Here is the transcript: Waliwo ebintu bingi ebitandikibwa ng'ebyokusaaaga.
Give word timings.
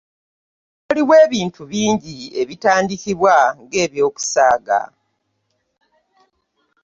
Waliwo 0.87 1.13
ebintu 1.25 1.61
bingi 1.71 2.15
ebitandikibwa 2.41 3.35
ng'ebyokusaaaga. 3.61 4.81